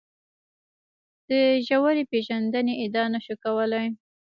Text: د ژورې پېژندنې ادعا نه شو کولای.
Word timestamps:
د 1.29 1.31
ژورې 1.67 2.03
پېژندنې 2.11 2.73
ادعا 2.85 3.05
نه 3.13 3.19
شو 3.25 3.35
کولای. 3.43 3.87